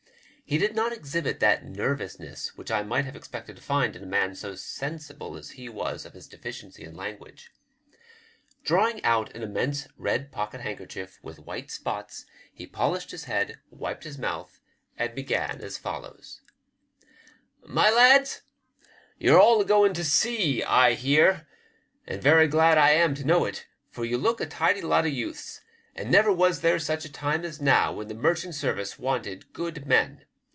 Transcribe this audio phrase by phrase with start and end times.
[0.43, 4.05] He did not exhibit that nervousness which I might have expected to find in a
[4.05, 7.51] man so sensible as be was of bis deficiency in language.
[8.61, 12.25] Drawing out an immense red pocket hand kerchief with white spots,
[12.57, 14.59] be polished his head, wiped bis mouth,
[14.97, 16.41] and began as follows:—
[17.65, 18.41] "My lads—
[19.17, 21.47] You're all a going to sea, I bear,
[22.05, 25.13] and very glad I am to know it, for you look a tidy lot of
[25.13, 25.61] youths,
[25.95, 29.85] and never was there such a time as now when the marcbant sarvice wanted good
[29.85, 30.25] men.